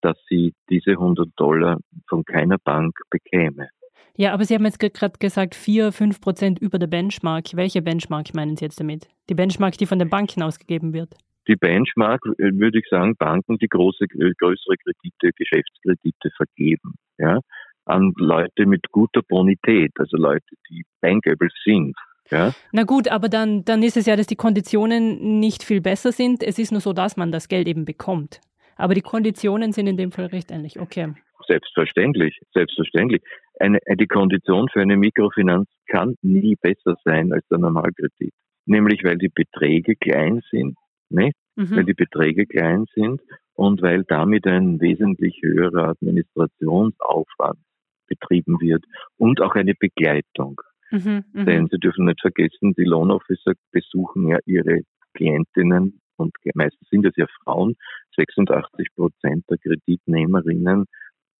dass 0.00 0.16
sie 0.28 0.54
diese 0.68 0.92
100 0.92 1.28
Dollar 1.36 1.78
von 2.08 2.24
keiner 2.24 2.58
Bank 2.58 2.98
bekäme. 3.10 3.68
Ja, 4.16 4.32
aber 4.34 4.44
Sie 4.44 4.54
haben 4.54 4.64
jetzt 4.64 4.78
gerade 4.78 5.18
gesagt, 5.18 5.54
4, 5.54 5.92
5 5.92 6.20
Prozent 6.20 6.58
über 6.58 6.78
der 6.78 6.88
Benchmark. 6.88 7.54
Welche 7.54 7.80
Benchmark 7.80 8.34
meinen 8.34 8.56
Sie 8.56 8.64
jetzt 8.64 8.80
damit? 8.80 9.08
Die 9.28 9.34
Benchmark, 9.34 9.78
die 9.78 9.86
von 9.86 9.98
den 9.98 10.10
Banken 10.10 10.42
ausgegeben 10.42 10.92
wird? 10.92 11.14
Die 11.48 11.56
Benchmark, 11.56 12.20
äh, 12.38 12.52
würde 12.52 12.78
ich 12.78 12.86
sagen, 12.90 13.16
Banken, 13.16 13.58
die 13.58 13.68
große, 13.68 14.06
größere 14.08 14.76
Kredite, 14.76 15.30
Geschäftskredite 15.34 16.30
vergeben, 16.36 16.94
ja, 17.18 17.40
an 17.86 18.12
Leute 18.16 18.66
mit 18.66 18.90
guter 18.90 19.22
Bonität, 19.22 19.92
also 19.96 20.16
Leute, 20.16 20.54
die 20.68 20.84
bankable 21.00 21.48
sind. 21.64 21.96
Ja. 22.30 22.52
Na 22.72 22.84
gut, 22.84 23.08
aber 23.08 23.28
dann, 23.28 23.64
dann 23.64 23.82
ist 23.82 23.96
es 23.96 24.06
ja, 24.06 24.16
dass 24.16 24.26
die 24.26 24.36
Konditionen 24.36 25.40
nicht 25.40 25.62
viel 25.62 25.80
besser 25.80 26.12
sind. 26.12 26.42
Es 26.42 26.58
ist 26.58 26.72
nur 26.72 26.80
so, 26.80 26.92
dass 26.92 27.16
man 27.16 27.32
das 27.32 27.48
Geld 27.48 27.68
eben 27.68 27.84
bekommt. 27.84 28.40
Aber 28.76 28.94
die 28.94 29.02
Konditionen 29.02 29.72
sind 29.72 29.86
in 29.86 29.96
dem 29.96 30.12
Fall 30.12 30.26
recht 30.26 30.50
ähnlich. 30.50 30.78
Okay. 30.78 31.12
Selbstverständlich, 31.46 32.38
selbstverständlich. 32.54 33.22
Eine, 33.58 33.78
die 33.98 34.06
Kondition 34.06 34.68
für 34.72 34.80
eine 34.80 34.96
Mikrofinanz 34.96 35.68
kann 35.88 36.14
nie 36.22 36.56
besser 36.60 36.96
sein 37.04 37.32
als 37.32 37.46
der 37.48 37.58
Normalkredit. 37.58 38.32
Nämlich 38.66 39.02
weil 39.04 39.18
die 39.18 39.28
Beträge 39.28 39.96
klein 39.96 40.40
sind, 40.50 40.76
nicht? 41.08 41.34
Mhm. 41.56 41.76
weil 41.76 41.84
die 41.84 41.94
Beträge 41.94 42.46
klein 42.46 42.84
sind 42.94 43.20
und 43.54 43.82
weil 43.82 44.04
damit 44.04 44.46
ein 44.46 44.80
wesentlich 44.80 45.40
höherer 45.42 45.88
Administrationsaufwand 45.88 47.58
betrieben 48.06 48.60
wird 48.60 48.84
und 49.18 49.40
auch 49.40 49.54
eine 49.54 49.74
Begleitung. 49.74 50.60
Mhm, 50.90 51.24
mh. 51.32 51.44
Denn 51.44 51.68
Sie 51.70 51.78
dürfen 51.78 52.04
nicht 52.06 52.20
vergessen, 52.20 52.74
die 52.74 52.84
Lohnofficer 52.84 53.52
besuchen 53.72 54.28
ja 54.28 54.38
ihre 54.46 54.80
Klientinnen 55.14 56.00
und 56.16 56.32
meistens 56.54 56.88
sind 56.90 57.06
es 57.06 57.14
ja 57.16 57.26
Frauen, 57.44 57.76
86 58.16 58.88
Prozent 58.94 59.44
der 59.50 59.58
Kreditnehmerinnen 59.58 60.86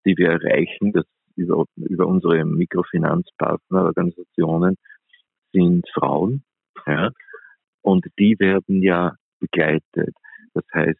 die 0.06 0.16
wir 0.18 0.30
erreichen, 0.30 0.92
das 0.92 1.04
über, 1.36 1.64
über 1.76 2.06
unsere 2.06 2.44
Mikrofinanzpartnerorganisationen, 2.44 4.76
sind 5.52 5.86
Frauen. 5.94 6.42
Ja, 6.86 7.10
und 7.82 8.06
die 8.18 8.38
werden 8.38 8.82
ja 8.82 9.14
begleitet. 9.40 10.14
Das 10.54 10.64
heißt, 10.74 10.98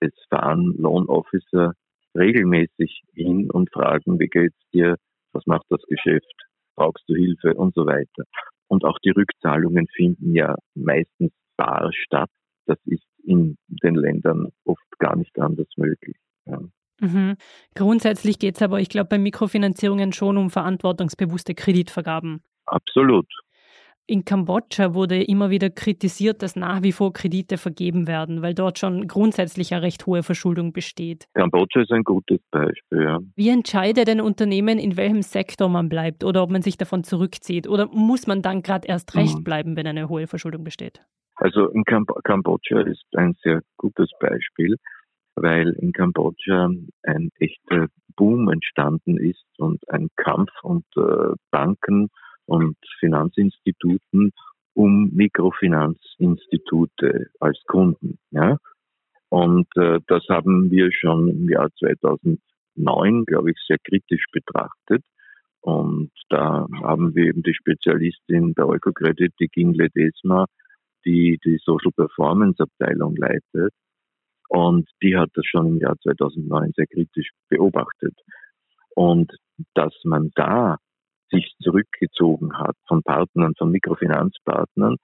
es 0.00 0.12
fahren 0.30 0.74
Lohnofficer 0.78 1.74
regelmäßig 2.16 3.02
hin 3.14 3.50
und 3.50 3.70
fragen, 3.72 4.18
wie 4.20 4.28
geht's 4.28 4.58
dir, 4.72 4.96
was 5.32 5.46
macht 5.46 5.66
das 5.70 5.82
Geschäft, 5.88 6.46
brauchst 6.76 7.04
du 7.08 7.14
Hilfe 7.14 7.54
und 7.54 7.74
so 7.74 7.86
weiter. 7.86 8.24
Und 8.68 8.84
auch 8.84 8.98
die 9.04 9.10
Rückzahlungen 9.10 9.86
finden 9.94 10.34
ja 10.34 10.54
meistens 10.74 11.32
bar 11.56 11.90
statt. 11.92 12.30
Das 12.66 12.78
ist 12.86 13.04
in 13.24 13.56
den 13.68 13.94
Ländern 13.94 14.48
oft 14.64 14.98
gar 14.98 15.16
nicht 15.16 15.38
anders 15.38 15.68
möglich. 15.76 16.16
Ja. 16.46 16.60
Mhm. 17.00 17.36
Grundsätzlich 17.74 18.38
geht 18.38 18.56
es 18.56 18.62
aber, 18.62 18.80
ich 18.80 18.88
glaube, 18.88 19.08
bei 19.08 19.18
Mikrofinanzierungen 19.18 20.12
schon 20.12 20.36
um 20.36 20.50
verantwortungsbewusste 20.50 21.54
Kreditvergaben. 21.54 22.42
Absolut. 22.66 23.26
In 24.06 24.26
Kambodscha 24.26 24.92
wurde 24.92 25.22
immer 25.22 25.48
wieder 25.48 25.70
kritisiert, 25.70 26.42
dass 26.42 26.56
nach 26.56 26.82
wie 26.82 26.92
vor 26.92 27.14
Kredite 27.14 27.56
vergeben 27.56 28.06
werden, 28.06 28.42
weil 28.42 28.52
dort 28.52 28.78
schon 28.78 29.08
grundsätzlich 29.08 29.72
eine 29.72 29.80
recht 29.82 30.04
hohe 30.04 30.22
Verschuldung 30.22 30.74
besteht. 30.74 31.26
Kambodscha 31.32 31.80
ist 31.80 31.90
ein 31.90 32.04
gutes 32.04 32.40
Beispiel. 32.50 33.02
Ja. 33.02 33.18
Wie 33.34 33.48
entscheidet 33.48 34.10
ein 34.10 34.20
Unternehmen, 34.20 34.78
in 34.78 34.98
welchem 34.98 35.22
Sektor 35.22 35.70
man 35.70 35.88
bleibt 35.88 36.22
oder 36.22 36.42
ob 36.42 36.50
man 36.50 36.60
sich 36.60 36.76
davon 36.76 37.02
zurückzieht? 37.02 37.66
Oder 37.66 37.86
muss 37.86 38.26
man 38.26 38.42
dann 38.42 38.60
gerade 38.60 38.86
erst 38.86 39.14
recht 39.14 39.38
mhm. 39.38 39.44
bleiben, 39.44 39.76
wenn 39.76 39.86
eine 39.86 40.10
hohe 40.10 40.26
Verschuldung 40.26 40.64
besteht? 40.64 41.00
Also 41.36 41.68
in 41.70 41.84
Kamb 41.84 42.10
Kambodscha 42.24 42.80
ist 42.82 43.04
ein 43.16 43.34
sehr 43.42 43.62
gutes 43.78 44.10
Beispiel, 44.20 44.76
weil 45.34 45.70
in 45.80 45.92
Kambodscha 45.92 46.68
ein 47.04 47.30
echter 47.38 47.88
Boom 48.16 48.50
entstanden 48.50 49.16
ist 49.16 49.46
und 49.58 49.80
ein 49.88 50.08
Kampf 50.16 50.50
unter 50.62 51.36
Banken 51.50 52.10
und 52.46 52.76
Finanzinstituten 53.00 54.32
um 54.74 55.10
Mikrofinanzinstitute 55.14 57.28
als 57.40 57.58
Kunden. 57.66 58.18
Ja? 58.30 58.58
Und 59.28 59.66
äh, 59.76 60.00
das 60.06 60.24
haben 60.28 60.70
wir 60.70 60.92
schon 60.92 61.28
im 61.28 61.48
Jahr 61.48 61.70
2009, 61.78 63.24
glaube 63.24 63.52
ich, 63.52 63.56
sehr 63.66 63.78
kritisch 63.78 64.26
betrachtet. 64.32 65.02
Und 65.60 66.10
da 66.28 66.66
haben 66.82 67.14
wir 67.14 67.26
eben 67.26 67.42
die 67.42 67.54
Spezialistin 67.54 68.52
der 68.54 68.68
Eukocredit, 68.68 69.32
die 69.40 69.48
Gingle 69.48 69.88
Desma, 69.90 70.46
die 71.06 71.38
die 71.44 71.58
Social 71.64 71.92
Performance 71.92 72.62
Abteilung 72.62 73.16
leitet. 73.16 73.72
Und 74.48 74.88
die 75.02 75.16
hat 75.16 75.30
das 75.34 75.46
schon 75.46 75.66
im 75.66 75.78
Jahr 75.78 75.96
2009 76.02 76.72
sehr 76.76 76.86
kritisch 76.86 77.30
beobachtet. 77.48 78.14
Und 78.94 79.32
dass 79.74 79.94
man 80.04 80.30
da 80.34 80.76
sich 81.34 81.54
zurückgezogen 81.60 82.56
hat 82.58 82.76
von 82.86 83.02
Partnern, 83.02 83.54
von 83.56 83.70
Mikrofinanzpartnern, 83.70 84.96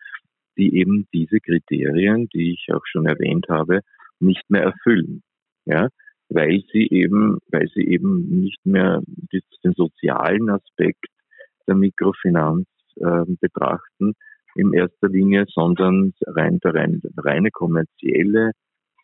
die 0.56 0.76
eben 0.76 1.08
diese 1.12 1.40
Kriterien, 1.40 2.28
die 2.32 2.52
ich 2.52 2.74
auch 2.74 2.84
schon 2.84 3.06
erwähnt 3.06 3.46
habe, 3.48 3.80
nicht 4.18 4.48
mehr 4.48 4.62
erfüllen. 4.62 5.22
Ja, 5.64 5.88
weil 6.28 6.62
sie 6.72 6.88
eben, 6.90 7.38
weil 7.50 7.68
sie 7.74 7.86
eben 7.86 8.40
nicht 8.42 8.64
mehr 8.64 9.02
den 9.64 9.72
sozialen 9.74 10.48
Aspekt 10.48 11.06
der 11.66 11.74
Mikrofinanz 11.74 12.66
äh, 12.96 13.24
betrachten 13.40 14.14
in 14.54 14.72
erster 14.72 15.08
Linie, 15.08 15.44
sondern 15.48 16.12
rein 16.26 16.58
der 16.60 16.74
reine, 16.74 17.00
reine 17.16 17.50
kommerzielle 17.50 18.52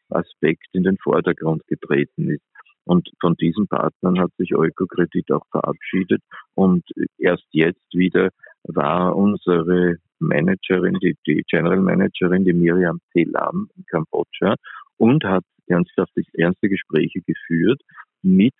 Aspekt 0.08 0.68
in 0.72 0.82
den 0.82 0.98
Vordergrund 0.98 1.66
getreten 1.66 2.30
ist. 2.30 2.44
Und 2.86 3.08
von 3.20 3.34
diesen 3.34 3.66
Partnern 3.66 4.18
hat 4.20 4.30
sich 4.38 4.54
Eukokredit 4.54 5.32
auch 5.32 5.44
verabschiedet. 5.50 6.22
Und 6.54 6.84
erst 7.18 7.46
jetzt 7.50 7.92
wieder 7.92 8.30
war 8.62 9.16
unsere 9.16 9.96
Managerin, 10.20 10.94
die, 11.02 11.16
die 11.26 11.42
General 11.48 11.80
Managerin, 11.80 12.44
die 12.44 12.52
Miriam 12.52 13.00
Telam 13.12 13.68
in 13.76 13.84
Kambodscha 13.86 14.54
und 14.96 15.24
hat 15.24 15.44
ernsthaft, 15.66 16.12
ernste 16.34 16.68
Gespräche 16.68 17.20
geführt 17.26 17.80
mit 18.22 18.54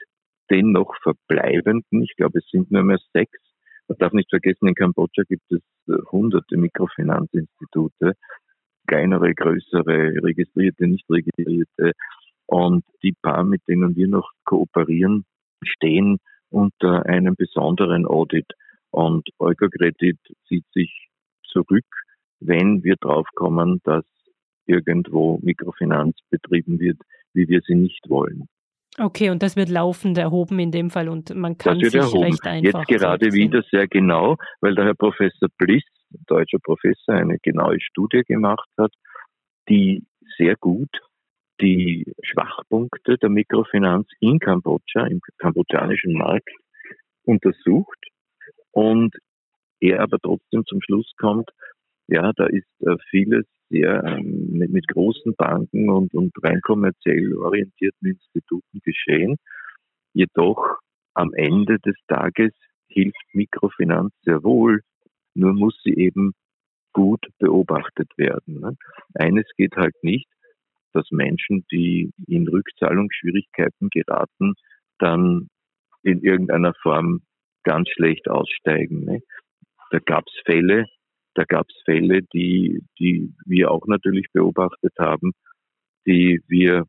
den 0.51 0.73
noch 0.73 0.95
verbleibenden, 1.03 2.03
ich 2.03 2.15
glaube 2.17 2.39
es 2.39 2.49
sind 2.51 2.71
nur 2.71 2.83
mehr 2.83 2.99
sechs. 3.13 3.39
Man 3.89 3.99
darf 3.99 4.13
nicht 4.13 4.31
vergessen, 4.31 4.69
in 4.69 4.75
Kambodscha 4.75 5.23
gibt 5.29 5.51
es 5.51 5.61
hunderte 6.11 6.57
Mikrofinanzinstitute, 6.57 8.15
kleinere, 8.87 9.35
größere, 9.35 10.23
registrierte, 10.23 10.87
nicht 10.87 11.09
registrierte, 11.09 11.93
und 12.47 12.85
die 13.03 13.15
paar, 13.21 13.45
mit 13.45 13.63
denen 13.69 13.97
wir 13.97 14.09
noch 14.09 14.31
kooperieren, 14.45 15.25
stehen 15.63 16.19
unter 16.51 17.07
einem 17.07 17.35
besonderen 17.35 18.07
Audit. 18.07 18.47
Und 18.91 19.29
Eukokredit 19.39 20.19
zieht 20.49 20.65
sich 20.73 21.09
zurück, 21.45 21.85
wenn 22.41 22.85
wir 22.85 22.97
draufkommen, 22.97 23.81
dass 23.85 24.05
irgendwo 24.67 25.39
Mikrofinanz 25.43 26.17
betrieben 26.31 26.79
wird, 26.81 26.99
wie 27.35 27.49
wir 27.49 27.61
sie 27.67 27.75
nicht 27.75 28.09
wollen. 28.09 28.49
Okay, 28.99 29.29
und 29.29 29.43
das 29.43 29.57
wird 29.57 29.69
laufend 29.69 30.17
erhoben 30.17 30.59
in 30.59 30.71
dem 30.71 30.89
Fall 30.91 31.09
und 31.09 31.35
man 31.35 31.59
kann 31.59 31.79
sich 31.79 31.95
erhoben. 31.95 32.25
recht 32.25 32.47
einfach. 32.47 32.89
Jetzt 32.89 33.01
gerade 33.01 33.33
wieder 33.33 33.63
sehr 33.71 33.87
genau, 33.89 34.37
weil 34.61 34.75
der 34.75 34.87
Herr 34.87 34.95
Professor 34.95 35.49
Bliss, 35.59 35.85
deutscher 36.27 36.59
Professor, 36.63 37.15
eine 37.15 37.39
genaue 37.43 37.79
Studie 37.81 38.23
gemacht 38.27 38.69
hat, 38.79 38.93
die 39.69 40.07
sehr 40.39 40.57
gut 40.57 40.89
die 41.61 42.13
Schwachpunkte 42.23 43.17
der 43.19 43.31
Mikrofinanz 43.31 44.09
in 44.21 44.39
Kambodscha, 44.39 45.07
im 45.07 45.21
kambodschanischen 45.39 46.13
Markt 46.13 46.49
untersucht 47.25 47.99
und 48.73 49.15
er 49.81 50.01
aber 50.01 50.19
trotzdem 50.19 50.65
zum 50.67 50.81
Schluss 50.83 51.11
kommt, 51.19 51.51
ja, 52.09 52.33
da 52.37 52.47
ist 52.47 52.67
äh, 52.81 52.97
vieles 53.11 53.45
sehr 53.69 54.03
ähm, 54.05 54.49
mit, 54.53 54.71
mit, 54.71 54.87
großen 54.89 55.35
Banken 55.35 55.91
und, 55.91 56.15
und 56.15 56.33
rein 56.43 56.61
kommerziell 56.61 57.35
orientierten 57.37 58.11
Instituten 58.11 58.81
geschehen. 58.85 59.37
Jedoch 60.13 60.79
am 61.15 61.35
Ende 61.35 61.79
des 61.81 61.97
Tages 62.07 62.53
hilft 62.89 63.17
Mikrofinanz 63.33 64.13
sehr 64.23 64.45
wohl, 64.45 64.83
nur 65.35 65.53
muss 65.53 65.79
sie 65.83 65.95
eben 65.95 66.33
gut 66.93 67.27
beobachtet 67.39 68.11
werden. 68.17 68.61
Ne? 68.61 68.77
Eines 69.15 69.45
geht 69.57 69.77
halt 69.77 69.95
nicht, 70.03 70.29
dass 70.93 71.11
Menschen, 71.11 71.65
die 71.71 72.11
in 72.27 72.49
Rückzahlungsschwierigkeiten 72.49 73.91
geraten, 73.91 74.55
dann 74.99 75.49
in 76.03 76.23
irgendeiner 76.23 76.75
Form 76.83 77.23
ganz 77.65 77.89
schlecht 77.91 78.29
aussteigen. 78.29 79.05
Ne? 79.05 79.21
Da 79.91 79.99
gab 79.99 80.25
es 80.27 80.41
Fälle, 80.45 80.87
da 81.35 81.45
gab 81.45 81.67
es 81.69 81.83
Fälle, 81.85 82.23
die, 82.33 82.81
die 82.99 83.33
wir 83.45 83.71
auch 83.71 83.87
natürlich 83.87 84.27
beobachtet 84.33 84.95
haben, 84.99 85.33
die 86.07 86.41
wir 86.47 86.85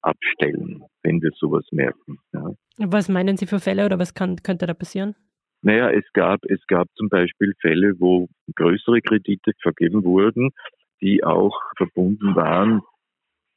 abstellen, 0.00 0.84
wenn 1.02 1.20
wir 1.20 1.30
sowas 1.34 1.66
merken. 1.72 2.18
Ja. 2.32 2.50
Was 2.78 3.08
meinen 3.08 3.36
Sie 3.36 3.46
für 3.46 3.58
Fälle 3.58 3.84
oder 3.84 3.98
was 3.98 4.14
kann, 4.14 4.36
könnte 4.42 4.66
da 4.66 4.74
passieren? 4.74 5.14
Naja, 5.62 5.90
es 5.90 6.04
gab, 6.12 6.44
es 6.44 6.64
gab 6.66 6.88
zum 6.94 7.08
Beispiel 7.08 7.54
Fälle, 7.60 7.94
wo 7.98 8.28
größere 8.54 9.00
Kredite 9.00 9.52
vergeben 9.62 10.04
wurden, 10.04 10.50
die 11.00 11.24
auch 11.24 11.58
verbunden 11.76 12.36
waren 12.36 12.82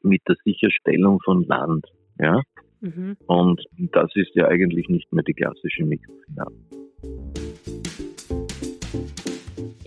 mit 0.08 0.22
der 0.28 0.36
Sicherstellung 0.44 1.20
von 1.24 1.44
Land. 1.44 1.86
Ja? 2.20 2.42
Mhm. 2.82 3.18
Und 3.28 3.64
das 3.78 4.10
ist 4.16 4.36
ja 4.36 4.48
eigentlich 4.48 4.90
nicht 4.90 5.12
mehr 5.14 5.24
die 5.24 5.34
klassische 5.34 5.84
Mikrofinanz. 5.84 6.54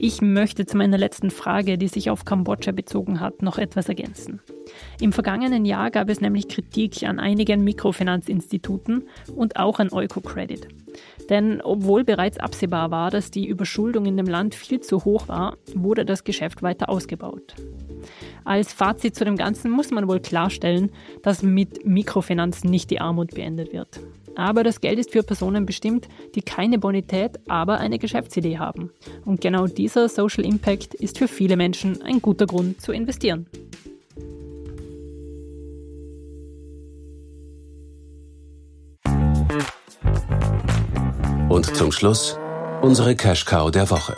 Ich 0.03 0.23
möchte 0.23 0.65
zu 0.65 0.79
meiner 0.79 0.97
letzten 0.97 1.31
Frage, 1.31 1.77
die 1.77 1.89
sich 1.89 2.09
auf 2.09 2.25
Kambodscha 2.25 2.73
bezogen 2.73 3.21
hat, 3.21 3.43
noch 3.43 3.59
etwas 3.59 3.87
ergänzen. 3.87 4.41
Im 4.99 5.13
vergangenen 5.13 5.67
Jahr 5.67 5.91
gab 5.91 6.09
es 6.09 6.23
nämlich 6.23 6.49
Kritik 6.49 7.03
an 7.03 7.19
einigen 7.19 7.65
Mikrofinanzinstituten 7.65 9.07
und 9.37 9.57
auch 9.57 9.79
an 9.79 9.93
Eukocredit. 9.93 10.69
Denn 11.29 11.61
obwohl 11.61 12.05
bereits 12.05 12.39
absehbar 12.39 12.91
war, 12.91 13.11
dass 13.11 13.31
die 13.31 13.47
Überschuldung 13.47 14.07
in 14.07 14.17
dem 14.17 14.27
Land 14.27 14.55
viel 14.55 14.81
zu 14.81 15.05
hoch 15.05 15.29
war, 15.29 15.57
wurde 15.75 16.05
das 16.05 16.25
Geschäft 16.25 16.63
weiter 16.63 16.89
ausgebaut. 16.89 17.55
Als 18.45 18.73
Fazit 18.73 19.15
zu 19.15 19.25
dem 19.25 19.37
Ganzen 19.37 19.71
muss 19.71 19.91
man 19.91 20.09
wohl 20.09 20.21
klarstellen, 20.21 20.91
dass 21.23 21.43
mit 21.43 21.85
Mikrofinanz 21.85 22.65
nicht 22.65 22.91
die 22.91 23.01
Armut 23.01 23.35
beendet 23.35 23.73
wird. 23.73 24.01
Aber 24.37 24.65
das 24.65 24.81
Geld 24.81 24.99
ist 24.99 25.13
für 25.13 25.23
Personen 25.23 25.67
bestimmt, 25.67 26.09
die 26.35 26.43
keine 26.43 26.79
Bonität, 26.79 27.39
aber 27.49 27.79
eine 27.79 27.99
Geschäftsidee 27.99 28.59
haben. 28.59 28.91
Und 29.25 29.41
genau 29.41 29.67
dieser 29.67 30.09
Social 30.09 30.45
Impact 30.45 30.95
ist 30.95 31.19
für 31.19 31.29
viele 31.29 31.57
Menschen 31.57 32.01
ein 32.03 32.23
guter 32.23 32.47
Grund 32.47 32.81
zu 32.81 32.93
investieren. 32.93 33.47
Und 41.51 41.67
zum 41.77 41.91
Schluss 41.91 42.39
unsere 42.81 43.17
Cash 43.17 43.45
Cow 43.45 43.73
der 43.73 43.91
Woche. 43.91 44.15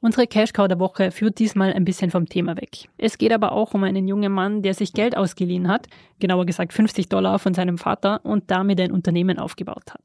Unsere 0.00 0.26
Cashcow 0.26 0.66
der 0.66 0.78
Woche 0.78 1.10
führt 1.10 1.38
diesmal 1.38 1.74
ein 1.74 1.84
bisschen 1.84 2.10
vom 2.10 2.26
Thema 2.26 2.56
weg. 2.56 2.88
Es 2.96 3.18
geht 3.18 3.30
aber 3.30 3.52
auch 3.52 3.74
um 3.74 3.84
einen 3.84 4.08
jungen 4.08 4.32
Mann, 4.32 4.62
der 4.62 4.72
sich 4.72 4.94
Geld 4.94 5.14
ausgeliehen 5.14 5.68
hat, 5.68 5.88
genauer 6.18 6.46
gesagt 6.46 6.72
50 6.72 7.10
Dollar 7.10 7.38
von 7.38 7.52
seinem 7.52 7.76
Vater 7.76 8.24
und 8.24 8.50
damit 8.50 8.80
ein 8.80 8.90
Unternehmen 8.90 9.38
aufgebaut 9.38 9.92
hat. 9.92 10.00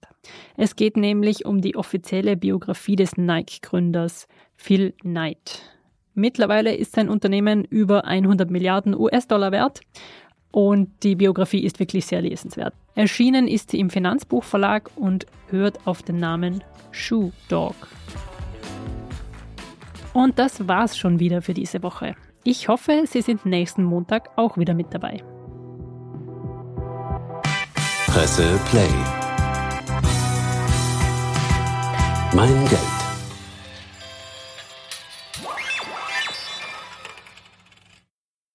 Es 0.57 0.75
geht 0.75 0.97
nämlich 0.97 1.45
um 1.45 1.61
die 1.61 1.77
offizielle 1.77 2.35
Biografie 2.35 2.97
des 2.97 3.15
Nike-Gründers 3.15 4.27
Phil 4.57 4.91
Knight. 5.03 5.61
Mittlerweile 6.15 6.75
ist 6.75 6.95
sein 6.95 7.07
Unternehmen 7.07 7.63
über 7.63 8.03
100 8.03 8.51
Milliarden 8.51 8.93
US-Dollar 8.93 9.53
wert 9.53 9.79
und 10.55 10.87
die 11.03 11.17
Biografie 11.17 11.65
ist 11.65 11.81
wirklich 11.81 12.05
sehr 12.05 12.21
lesenswert. 12.21 12.73
Erschienen 12.95 13.49
ist 13.49 13.71
sie 13.71 13.79
im 13.81 13.89
Finanzbuchverlag 13.89 14.89
und 14.95 15.25
hört 15.49 15.85
auf 15.85 16.01
den 16.01 16.21
Namen 16.21 16.63
Shoe 16.91 17.33
Dog. 17.49 17.75
Und 20.13 20.39
das 20.39 20.65
war's 20.65 20.97
schon 20.97 21.19
wieder 21.19 21.41
für 21.41 21.53
diese 21.53 21.83
Woche. 21.83 22.15
Ich 22.45 22.69
hoffe, 22.69 23.03
Sie 23.05 23.21
sind 23.21 23.45
nächsten 23.45 23.83
Montag 23.83 24.29
auch 24.37 24.57
wieder 24.57 24.73
mit 24.73 24.93
dabei. 24.93 25.21
Presse 28.07 28.57
Play. 28.69 28.87
Mein 32.33 32.65
Geld. 32.69 33.04